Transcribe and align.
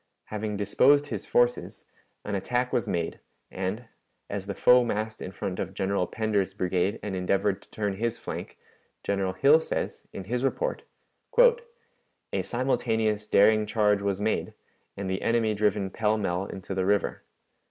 Having 0.23 0.57
disposed 0.57 1.05
his 1.05 1.27
forces, 1.27 1.85
an 2.25 2.33
attack 2.33 2.73
was 2.73 2.87
made, 2.87 3.19
and, 3.51 3.85
as 4.31 4.47
the 4.47 4.55
foe 4.55 4.83
massed 4.83 5.21
in 5.21 5.31
front 5.31 5.59
of 5.59 5.75
General 5.75 6.07
Pender's 6.07 6.55
brigade 6.55 6.99
and 7.03 7.15
endeavored 7.15 7.61
to 7.61 7.69
turn 7.69 7.93
his 7.97 8.17
flank, 8.17 8.57
General 9.03 9.33
Hill 9.33 9.59
says, 9.59 10.07
in 10.11 10.23
his 10.23 10.43
report: 10.43 10.81
"A 12.33 12.41
simultaneous 12.41 13.27
daring 13.27 13.67
charge 13.67 14.01
was 14.01 14.19
made, 14.19 14.55
and 14.97 15.07
the 15.07 15.21
enemy 15.21 15.53
driven 15.53 15.91
pell 15.91 16.17
mell 16.17 16.47
into 16.47 16.73
the 16.73 16.87
river. 16.87 17.21